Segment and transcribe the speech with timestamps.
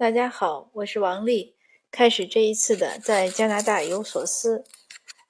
[0.00, 1.56] 大家好，我是王丽。
[1.90, 4.64] 开始这一次的在加拿大有所思。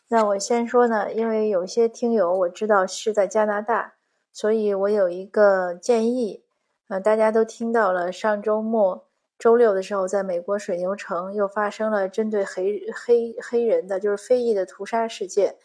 [0.06, 3.94] 那我先说呢，因为有些听友我知道是在加拿大，
[4.32, 6.44] 所以我有一个建议。
[6.86, 15.56] 呃，大家都听到了，上周末周六的时候，在美国水牛城又发生了针对黑黑黑人的，就是非裔的屠杀事件。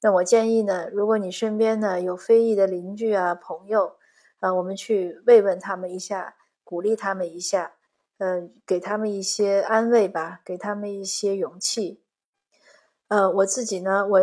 [0.00, 3.96] 那我建议呢，如果你身边呢有非裔的邻居啊朋友，
[4.40, 7.74] 啊，我们去慰问他们一下，鼓励他们一下。
[8.18, 12.02] 嗯，给他们一些安慰吧，给他们一些勇气。
[13.08, 14.20] 呃，我自己呢，我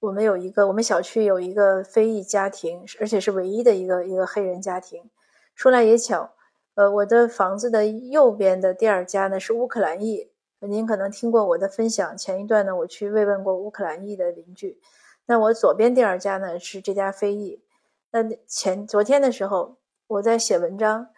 [0.00, 5.10] 我们有一个，我们小区有一个非裔家庭，而且是唯一的一个一个黑人家庭。
[5.54, 6.34] 说来也巧，
[6.74, 10.30] 呃，我的房子的右边的第二家呢是乌克兰裔。
[10.60, 14.80] 您可能听过我的分享，前一段呢我去慰问过乌克兰裔的邻居。
[15.26, 17.62] 那我左边第二家呢是这家非裔。
[18.10, 19.76] 那前昨天的时候，
[20.06, 21.08] 我在写文章。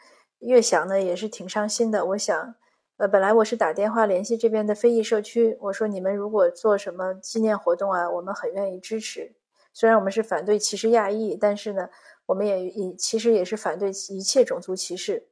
[0.41, 2.05] 越想呢，也是挺伤心的。
[2.07, 2.55] 我想，
[2.99, 9.35] 呃，本来我是打电话联系这边的非裔社区，我说你们如果做什么纪念活动啊，我们很愿意支持。
[9.73, 11.89] 虽然我们是反对歧视亚裔，但是呢，
[12.27, 15.29] 我们也也其实也是反对一切种族歧视。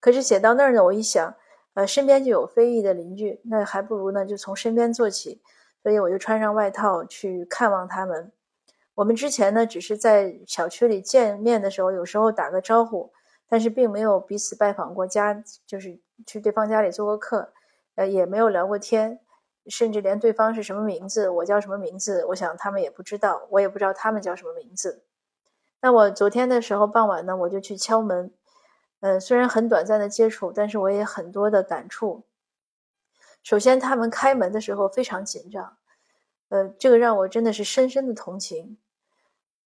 [0.00, 1.34] 可是写到那儿呢，我一想，
[1.74, 5.40] 呃，身边就有非裔的邻居，那还不如呢就从身边做起。
[5.82, 8.32] 所以我就穿上外套去看望他们。
[8.96, 13.12] 我们之前呢，只是在小区里见面的时候，有时候打个招呼。
[13.48, 17.52] 但是并没有彼此拜访过家，就是去对方家里做过客，
[17.94, 19.20] 呃，也没有聊过天，
[19.66, 25.02] 甚至连对方是什么名字，我叫什么名字，我想他们也不知道，我也不知道他们叫什么名字。
[25.80, 28.30] 那我昨天的时候傍晚呢，我就去敲门，
[29.00, 32.24] 呃，虽然很短暂的接触，但是我也很多的感触。
[33.42, 35.76] 首先，他们开门的时候非常紧张，
[36.48, 38.76] 呃，这个让我真的是深深的同情。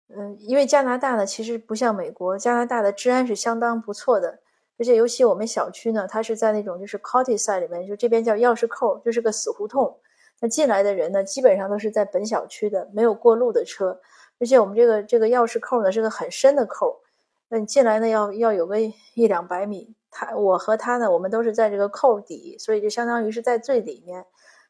[0.08, 4.40] 嗯，因为加拿大呢，其实不像美国，加拿大的治安是相当不错的，
[4.78, 9.98] 而且尤其我们小区呢，它是在那种就是 cottage 里面，就这边叫钥匙扣，就是个死胡同。
[10.40, 14.00] 那进来的人呢，基本上都是在本小区的，没有过路的车。
[14.40, 17.00] 而且我们这个这个钥匙扣呢，是个很深的扣，
[17.48, 19.94] 那你进来呢，要要有个一两百米。
[20.10, 24.26] 他我和他呢，我们都是在这个扣底，所以就相当于是在最里面。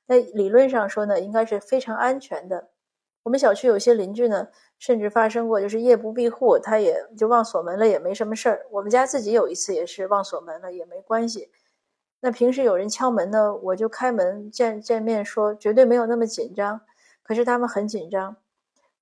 [0.07, 2.69] 那理论上说呢，应该是非常安全的。
[3.23, 4.49] 我们小区有些邻居呢。
[4.79, 8.67] 甚至发生过，就是夜不闭户，他也就忘锁门了，也没什么事儿。
[8.69, 11.53] 我们家自己有一次也是忘锁门了，也没关系。
[12.19, 16.81] 那平时有人敲门呢，我就开门见见面说，绝对没有那么紧张。
[17.23, 18.35] 可是他们很紧张，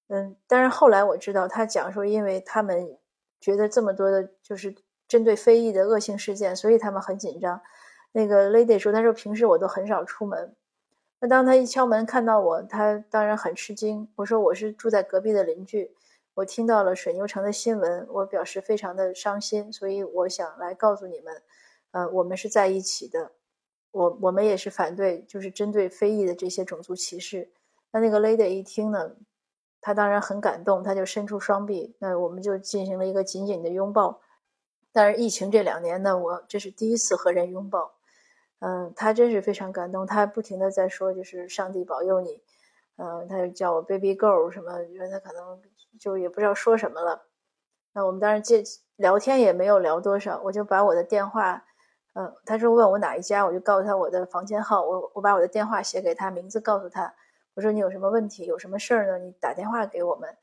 [0.08, 0.36] 嗯。
[0.46, 2.98] 但是后来我知道，他讲说，因为他们
[3.40, 4.74] 觉得这么多的，就是
[5.08, 7.58] 针对非议的恶性事件，所以他们很紧张。
[8.12, 10.54] 那个 lady 说，他说平时我都很少出门。
[11.22, 14.08] 那当他一敲门看到我，他当然很吃惊。
[14.16, 15.94] 我说我是住在隔壁的邻居，
[16.32, 21.42] 我听到了水牛城的新闻，我表示非常的伤心，所以我想来告诉你们，
[21.90, 23.32] 呃，我们是在一起的，
[23.90, 27.50] 我我们也是反对，就是针对非裔的这些种族歧视。
[27.92, 29.12] 那那个 lady 一听呢，
[29.82, 34.22] 他当然很感动，他就伸出双臂，那我们就进行了一个紧紧的拥抱。
[34.90, 37.92] 但是疫情这两年呢，我这是第一次和人拥抱。
[38.60, 42.40] 嗯，他真是非常感动，他不停的在说，就是上帝保佑你。
[42.96, 45.58] 嗯，他就叫我 baby girl 什么，觉得他可能
[45.98, 47.22] 就也不知道说什么了。
[47.94, 48.62] 那我们当时借
[48.96, 51.64] 聊天也没有聊多少，我就把我的电话，
[52.12, 57.14] 嗯，他说问我哪一家，我就告诉他我的房间号，我我把我的电话写给他，名字告诉他，
[57.54, 60.36] 我说你有什么问题，有什么事儿呢，你打电话给我们。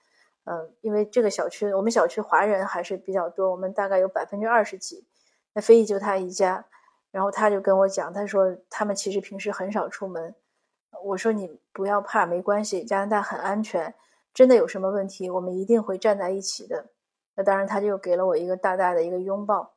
[0.45, 5.05] 嗯，因为这个小区，我们小区华人还是比较多，我们大概有百分之二十几，
[5.53, 6.65] 那非裔就他一家。
[7.11, 10.35] 然后他就跟我讲，他说他们其实平时很少出门。
[11.03, 13.93] 我说你不要怕，没关系，加拿大很安全。
[14.33, 16.87] 真的有什么问题，我们一定会站在一起的。
[17.35, 19.73] 那当然，他就给了我一个大大的一个拥抱。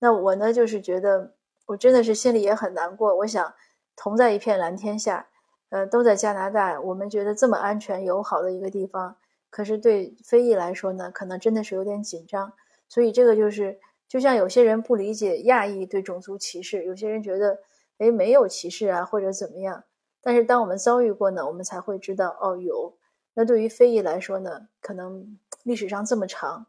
[0.00, 1.34] 那我呢，就是觉得
[1.66, 3.14] 我真的是心里也很难过。
[3.16, 3.54] 我想
[3.96, 5.28] 同在一片蓝天下，
[5.70, 9.16] 呃，都在加拿大，我们觉得这么安全友好的一个地方，
[9.50, 12.52] 可是对非裔来说呢，可能真的是有点紧张。
[12.88, 13.78] 所以这个就是。
[14.12, 17.58] 就像有些人不理解亚裔对种族歧视，有些人觉得，
[17.96, 19.84] 哎，没有歧视啊，或者怎么样。
[20.20, 22.94] 但是当我们遭遇过呢，我们才会知道，哦，有。
[23.32, 26.66] 那对于非裔来说呢，可能历史上这么长，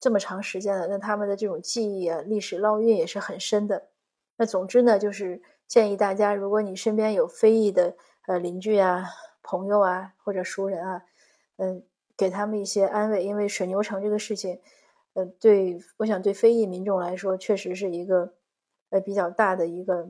[0.00, 3.88] 这么长时间了，那他们的这种记忆啊，历史烙印也是很深的。
[4.38, 7.94] 那总之呢，就是建议大家，如果你身边有非裔的
[8.26, 9.04] 呃邻居啊、
[9.42, 11.02] 朋友啊或者熟人啊，
[11.58, 11.82] 嗯，
[12.16, 14.58] 给他们一些安慰，因为水牛城这个事情。
[15.24, 18.34] 对，我想对非裔民众来说，确实是一个
[18.90, 20.08] 呃比较大的一个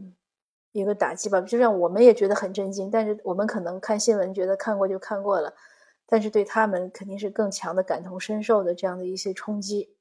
[0.72, 1.40] 一个打击吧。
[1.40, 5.54] 就像我们也觉得很震惊，但是我们可能看新闻觉得看过就看过了，
[6.06, 9.94] 但是对他们肯定是更强的感同身受的这样的一些冲击。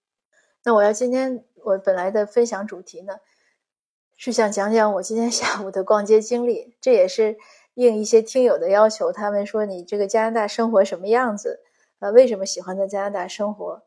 [0.63, 3.19] 那我要今天我本来的分享主题呢，
[4.15, 6.75] 是想讲讲我今天 下午的逛街经历。
[6.81, 7.37] 这也是
[7.75, 11.61] 应一些听友的要求，他们说你这个加拿大生活什么样子？
[11.99, 13.83] 呃，为什么喜欢在加拿大生活？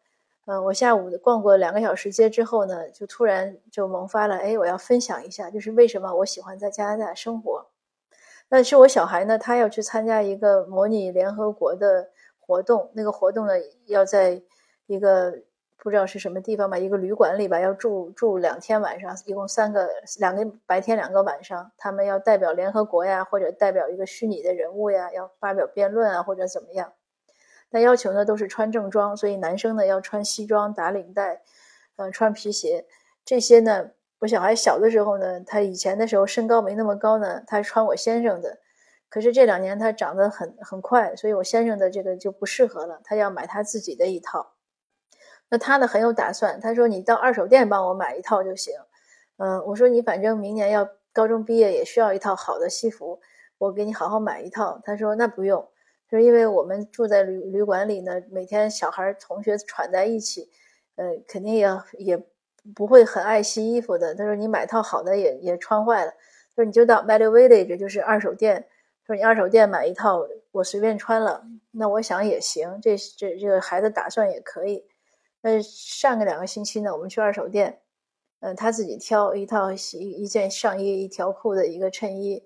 [0.47, 7.67] 嗯，我下午逛过两个小时街之后呢，就突然就萌发了，哎，我要分享一下，就是为什么我喜欢在加拿大生活。
[8.49, 12.11] 那是我小孩呢，他要去参加一个模拟联合国的
[12.41, 13.53] 活动，那个活动呢
[13.87, 14.43] 要在
[14.87, 15.33] 一个
[15.77, 19.89] 不知道是什么地方吧，一个旅馆里吧，要住住两天晚上，一共三个
[20.19, 26.93] 两个白天两个晚上，他们要代表联合国呀，或者代表一个虚拟的人物呀，要发表辩论啊，或者怎么样。
[27.71, 31.43] 那要求呢都是穿正装，所以男生呢要穿西装打领带，
[31.97, 32.87] 呃，穿皮鞋。
[33.25, 38.59] 这些呢，我小孩小的时候呢，他以前的时候身高没那么高呢，他穿我先生的。
[39.09, 44.53] 可是这两年他长得很很快，所以我先生的这个就不适合了，他要买他自己的一套。
[45.49, 48.75] 那他呢很有打算，他说你到二手店帮我买一套就行。
[49.37, 53.21] 嗯，我说你反正明年要高中毕业也需要一套好的西服，
[53.59, 54.81] 我给你好好买一套。
[54.85, 55.69] 他说那不用。
[56.11, 60.51] 就是因为我们住在旅旅馆里呢，每天小孩同学喘在一起，
[60.97, 61.69] 呃，肯定也
[61.99, 62.27] 也
[62.75, 64.13] 不会很爱惜衣服的。
[64.17, 66.11] 他说你买套好的也也穿坏了。
[66.11, 68.67] 他说你就到 Value Village，就是二手店，
[69.07, 71.45] 他说你二手店买一套，我随便穿了。
[71.71, 74.85] 那我想也行，这这这个孩子打算也可以。
[75.43, 77.81] 那上个两个星期呢，我们去二手店，
[78.41, 79.77] 嗯，他自己挑一套一
[80.11, 82.43] 一件上衣、一条裤的一个衬衣，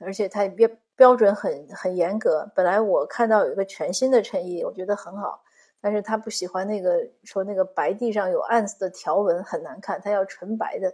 [0.00, 0.68] 而且他也别。
[0.96, 2.50] 标准很很严格。
[2.54, 5.42] 本来我看到有一个全新的衬衣，我觉得很好，
[5.80, 10.92] 但是他不喜欢那个，说那个白地上有暗色的条纹很难看，他要纯白的。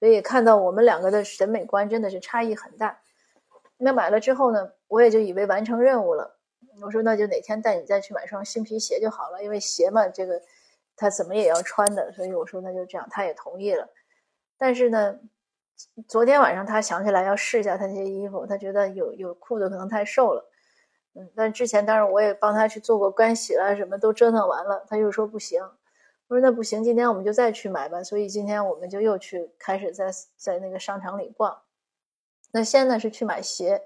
[0.00, 2.98] 所以看到我们两个的审美观真的是差异很大。
[3.76, 6.38] 那买了之后呢，我也就以为完成任务了。
[6.82, 10.40] 我说那就哪天带你再去买双新皮鞋就好了，因为鞋嘛，这个
[10.96, 12.12] 他怎么也要穿的。
[12.12, 13.88] 所以我说那就这样，他也同意了。
[14.58, 15.18] 但是呢。
[16.06, 20.50] 昨天晚上他想起来要试一下他那些衣服，他觉得有有裤子可能太瘦了，
[21.14, 25.60] 嗯，但之前当然我也帮他去做过干洗了，什么都折腾完了，他又说不行，
[26.28, 31.56] 我说那不行，今天我们就再去买吧，所以今天我们就又去开始在在那个商场里逛。
[32.52, 33.82] 那先呢是去买鞋，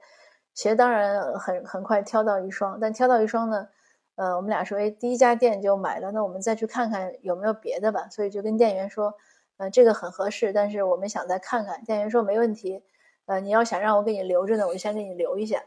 [0.55, 3.69] 鞋当然很很快挑到一双，但挑到一双呢，
[4.17, 9.15] 呃，我们俩说，哎，第一家店就买了，那我们再去看看有没有别的吧，所以就跟店员说。
[9.59, 11.85] 呃，这个很合适，但是我们想再看看。
[11.85, 12.83] 店员说没问题，
[13.27, 15.63] 呃，你要想让我给你留着呢，我就先给你留一下。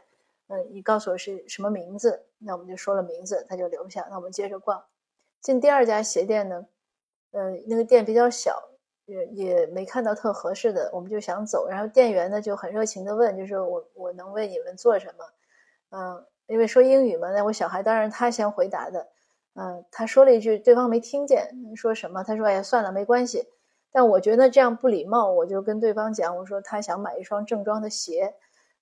[0.48, 4.06] 嗯，你告诉我是什么名字，那我们就说了名字，他就留下。
[4.10, 4.82] 那我们接着逛，
[5.40, 6.66] 进第二家鞋店呢，
[7.30, 8.62] 呃，那个店比较小，
[9.06, 11.68] 也也没看到特合适的，我们就想走。
[11.68, 15.24] 然后店员呢就很热情的问，就是我我能为你们做什么？
[15.90, 19.08] 嗯，因为说英语嘛，那我小孩当然他先回答的。
[19.54, 22.22] 嗯，他说了一句，对方没听见，说什么？
[22.24, 23.46] 他说，哎呀，算了，没关系。
[23.92, 28.34] 但我觉得这样不礼貌，我就跟对方讲，我说他想买一双正装的鞋，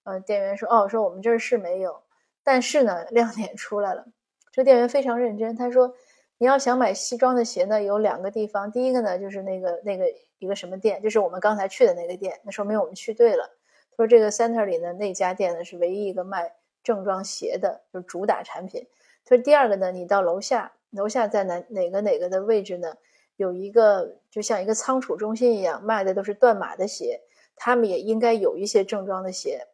[0.05, 2.01] 呃，店员说，哦，说我们这儿是没有，
[2.45, 4.07] 但是呢，亮点出来了，
[4.53, 5.93] 这个店员非常认真，他说，
[6.39, 10.05] 你要想买西装的鞋呢，有两个地方，第一个呢就是那个那个
[10.39, 13.51] 一个什么店，就是我们刚才去的那个店，那说明我们去对了。
[13.91, 18.87] 他说这个 center 里呢那家店呢是唯一一个卖正装鞋的，就是主打产品。
[19.25, 22.95] 他说第二个呢，你到楼下，楼下在哪哪个哪个的位置呢？
[23.41, 27.23] 有一个就像一个仓储中心一样，卖的都是断码的鞋，
[27.57, 29.67] 他们也应该有一些正装的鞋。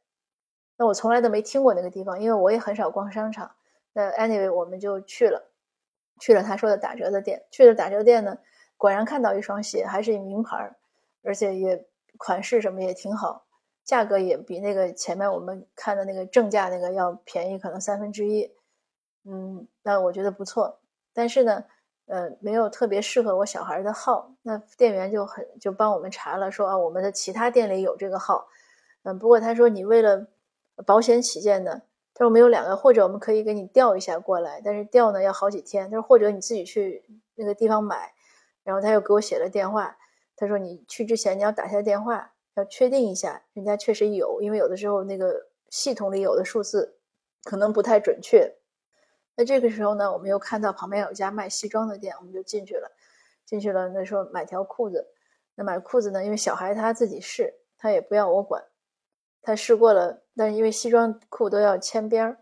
[0.76, 3.50] 那我从来都没听过那个地方，因为我也很少逛商场。
[3.92, 5.50] 那 anyway，我们就去了，
[6.20, 7.44] 去了他说的打折的店。
[7.50, 8.38] 去了打折店呢，
[8.76, 10.76] 果然看到一双鞋，还是名牌，
[11.24, 11.84] 而且也
[12.16, 13.46] 款式什么也挺好，
[13.82, 18.48] 价格也比那个前面我们看的那个正价那个要便宜，可能三分之一。
[19.24, 20.78] 嗯，那我觉得不错。
[21.12, 21.64] 但是呢。
[22.06, 28.46] 呃，没有特别适合我小孩的号，那店员就很就帮我们查了，说啊，我们的其他店里有这个号，
[29.02, 30.28] 嗯，不过他说你为了
[30.86, 31.82] 保险起见呢，
[32.14, 38.12] 他说我们有两个，或者我们可以给你调一下过来，但是调呢要好几天，他说或者你自己去那个地方买，
[38.62, 39.96] 然后他又给我写了电话，
[40.36, 46.98] 他说你去之前你要打下电话，要确定一下人家确实有，因为有的时候那个系统里有的数字
[47.42, 48.54] 可能不太准确。
[49.36, 52.90] 那这个时候呢，我们又看到旁边有家卖西装的店，我们就进去了。
[53.44, 55.06] 进去了，那时候买条裤子。
[55.54, 58.64] 那买裤子呢，因为小孩他自己试，他也不要我管。
[59.42, 62.38] 他试过了，但是因为西装裤都要签边儿，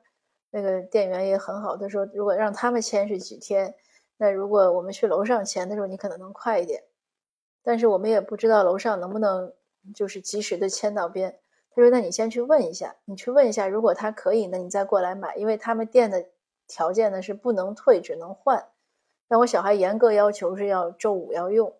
[0.50, 3.74] 那个店员也很好，他说如果让他们签是几天，
[4.16, 6.84] 那如果我们去楼上签的时候，你可能能快一点。
[7.62, 9.52] 但是我们也不知道楼上能不能
[9.94, 11.38] 就是及时的签到边。
[11.70, 16.24] 他说那你先去问一下，你去问一下，如果他可以，那你再过来买，因为他们店的。
[16.66, 18.66] 条件呢是不能退，只能换。
[19.26, 21.74] 但我小孩严格要求是要周五要用，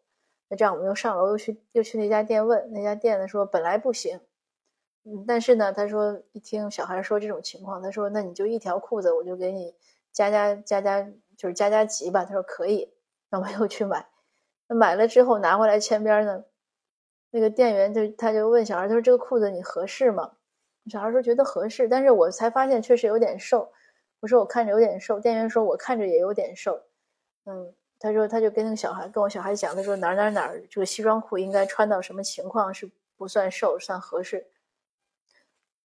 [0.48, 4.18] 那这样我们又上楼又去又去那家店问，那家店呢说本来不行，
[5.04, 9.74] 嗯，但是呢他说一听小孩说这种情况，他说那你就一条裤子我就给你
[10.12, 11.02] 加加加加
[11.36, 12.92] 就是加加急吧，他说可以，
[13.30, 14.08] 那我又去买，
[14.68, 16.44] 那买了之后拿回来签边呢，
[17.30, 20.32] 那个店员就他就问小孩，他说这个裤子你合适吗？
[20.90, 23.70] 小孩说觉得合适，但是我才发现确实有点瘦。
[24.24, 26.80] 我说我看着有点瘦，店员说我看着也有点瘦。
[27.44, 34.46] 嗯，他说他就跟那个小孩跟我小孩讲，他说哪儿哪儿哪儿这个西装裤应该穿到什么情况是不算瘦算合适。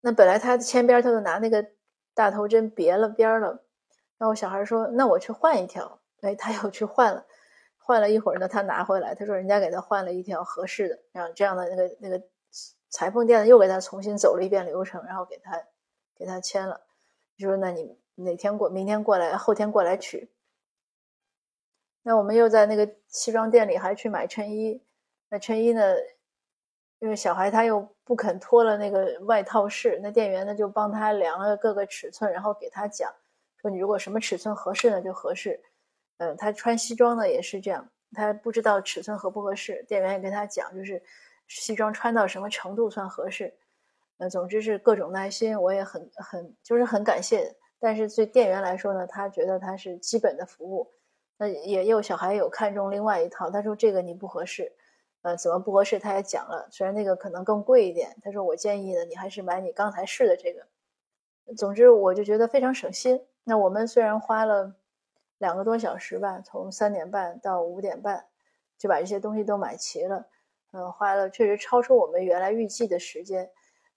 [0.01, 1.63] 那本来他签边他就拿那个
[2.15, 3.63] 大头针别了边了，
[4.17, 6.01] 然后小孩说那我去换一条。
[6.23, 7.27] 哎，他又去换了，
[7.77, 12.23] 换了一会儿呢，他拿回来，他说人家给他换了一条合适的，然后这样的那个那个。
[12.89, 15.63] 裁缝店又给他重新走了一遍流程，然后给他
[16.15, 16.81] 给他签了，
[17.39, 20.31] 就说那你哪天过，明天过来，后天过来取。
[22.03, 24.83] 那我们又在那个西装店里还去买衬衣，
[25.29, 25.95] 那衬衣呢，
[26.99, 33.13] 因为小孩他又不肯脱了那个外套式，那店员呢就帮他量了各个尺寸，然后给他讲
[33.61, 35.61] 说你如果什么尺寸合适呢就合适。
[36.19, 41.03] 嗯，他穿西装呢也是这样，他不知道尺寸合不合适，店员也跟他讲就是。
[41.49, 43.53] 西装穿到什么程度算合适？
[44.17, 47.55] 呃，总之是各种耐心，我也很很就是很感谢。
[47.83, 50.89] 但是对店员来说呢，他觉得他是基本的服务。
[51.37, 54.73] 那也有小孩有看中另外一套，他说这个你不合适。
[55.23, 55.99] 呃，怎么不合适？
[55.99, 58.17] 他也讲了，虽然那个可能更贵一点。
[58.23, 60.65] 他说我建议呢，你还是买你刚才试的这个。
[61.57, 63.21] 总之我就觉得非常省心。
[63.43, 64.73] 那我们虽然花了
[65.39, 68.25] 两个多小时吧，从三点半到五点半
[68.79, 70.25] 就把这些东西都买齐了。
[70.71, 73.51] 嗯，花了确实超出我们原来预计的时间，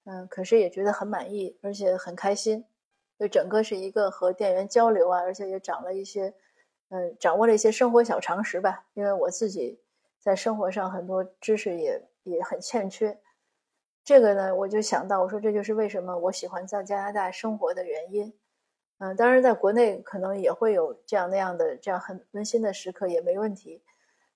[0.05, 2.65] 嗯，可是也觉得很满意，而且很开心，
[3.17, 6.33] 就整个是一个和店员交流啊，而且也长了一些，
[6.89, 8.85] 嗯，掌握了一些生活小常识吧。
[8.93, 9.79] 因为我自己
[10.19, 13.17] 在生活上很多知识也也很欠缺，
[14.03, 18.33] 这个呢，我就想到，我说这就是为什么我喜欢在加拿大生活的原因。
[18.97, 23.83] 嗯，当然在国内可能也会有这样那样的这样很温馨的时刻，也没问题。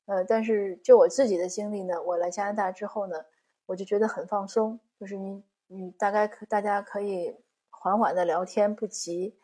[0.05, 3.23] 呃，但是就我自己的经历呢，我来加拿大之后呢，
[3.67, 7.37] 我就觉得很放松，就是你你大概可大家可以
[7.79, 9.35] 缓缓的聊天，不急，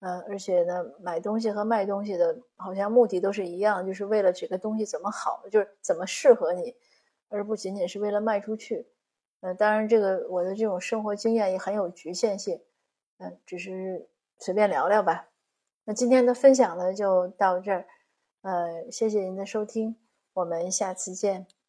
[0.00, 6.76] 嗯，而且呢，买东西和卖东西的好像目的都是一样，就是为了这个东西怎么好，就是怎么适合你，
[7.28, 8.86] 而不仅仅是为了卖出去。
[9.40, 12.60] 嗯，当然这个我的这种生活经验也很有局限性，
[13.18, 14.08] 嗯，只是
[14.38, 15.28] 随便聊聊吧。
[15.84, 17.86] 那今天的分享呢就到这儿。
[18.42, 19.96] 呃，谢谢您的收听，
[20.34, 21.59] 我们下次见。